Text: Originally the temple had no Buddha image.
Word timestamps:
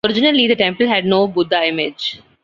Originally 0.03 0.47
the 0.47 0.55
temple 0.55 0.87
had 0.87 1.05
no 1.05 1.27
Buddha 1.27 1.63
image. 1.63 2.17